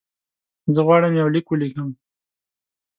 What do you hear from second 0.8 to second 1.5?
غواړم یو لیک